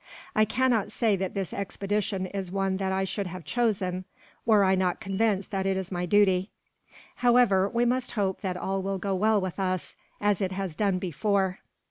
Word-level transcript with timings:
I 0.35 0.45
cannot 0.45 0.91
say 0.91 1.15
that 1.17 1.35
this 1.35 1.53
expedition 1.53 2.25
is 2.25 2.51
one 2.51 2.77
that 2.77 2.91
I 2.91 3.03
should 3.03 3.27
have 3.27 3.45
chosen, 3.45 4.05
were 4.47 4.63
I 4.63 4.73
not 4.73 4.99
convinced 4.99 5.51
that 5.51 5.67
it 5.67 5.77
is 5.77 5.91
my 5.91 6.07
duty. 6.07 6.49
However, 7.17 7.69
we 7.69 7.85
must 7.85 8.13
hope 8.13 8.41
that 8.41 8.57
all 8.57 8.81
will 8.81 8.97
go 8.97 9.13
well 9.13 9.39
with 9.39 9.59
us, 9.59 9.95
as 10.19 10.41
it 10.41 10.53
has 10.53 10.75
done 10.75 10.97
before." 10.97 11.59